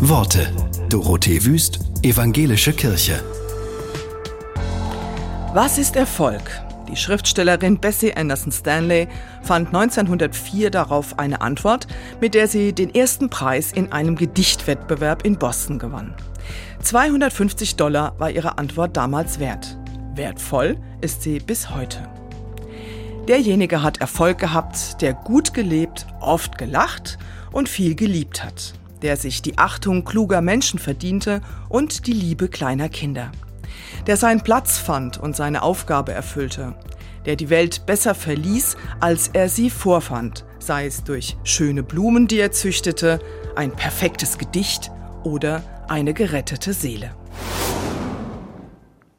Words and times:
Worte. 0.00 0.46
Dorothee 0.88 1.44
Wüst, 1.44 1.80
Evangelische 2.04 2.72
Kirche. 2.72 3.20
Was 5.52 5.76
ist 5.76 5.96
Erfolg? 5.96 6.40
Die 6.88 6.94
Schriftstellerin 6.94 7.78
Bessie 7.80 8.14
Anderson 8.14 8.52
Stanley 8.52 9.08
fand 9.42 9.74
1904 9.74 10.70
darauf 10.70 11.18
eine 11.18 11.40
Antwort, 11.40 11.88
mit 12.20 12.34
der 12.34 12.46
sie 12.46 12.72
den 12.72 12.94
ersten 12.94 13.28
Preis 13.28 13.72
in 13.72 13.90
einem 13.90 14.14
Gedichtwettbewerb 14.14 15.24
in 15.24 15.36
Boston 15.36 15.80
gewann. 15.80 16.14
250 16.80 17.74
Dollar 17.74 18.14
war 18.18 18.30
ihre 18.30 18.56
Antwort 18.56 18.96
damals 18.96 19.40
wert. 19.40 19.76
Wertvoll 20.14 20.76
ist 21.00 21.22
sie 21.22 21.40
bis 21.40 21.70
heute. 21.70 22.08
Derjenige 23.26 23.82
hat 23.82 24.00
Erfolg 24.00 24.38
gehabt, 24.38 25.02
der 25.02 25.12
gut 25.12 25.54
gelebt, 25.54 26.06
oft 26.20 26.56
gelacht 26.56 27.18
und 27.50 27.68
viel 27.68 27.96
geliebt 27.96 28.44
hat 28.44 28.74
der 29.02 29.16
sich 29.16 29.42
die 29.42 29.58
Achtung 29.58 30.04
kluger 30.04 30.40
Menschen 30.40 30.78
verdiente 30.78 31.40
und 31.68 32.06
die 32.06 32.12
Liebe 32.12 32.48
kleiner 32.48 32.88
Kinder, 32.88 33.32
der 34.06 34.16
seinen 34.16 34.42
Platz 34.42 34.78
fand 34.78 35.18
und 35.18 35.36
seine 35.36 35.62
Aufgabe 35.62 36.12
erfüllte, 36.12 36.74
der 37.26 37.36
die 37.36 37.50
Welt 37.50 37.86
besser 37.86 38.14
verließ, 38.14 38.76
als 39.00 39.28
er 39.28 39.48
sie 39.48 39.70
vorfand, 39.70 40.44
sei 40.58 40.86
es 40.86 41.04
durch 41.04 41.36
schöne 41.44 41.82
Blumen, 41.82 42.26
die 42.26 42.38
er 42.38 42.52
züchtete, 42.52 43.20
ein 43.56 43.72
perfektes 43.72 44.38
Gedicht 44.38 44.90
oder 45.24 45.62
eine 45.88 46.14
gerettete 46.14 46.72
Seele. 46.72 47.14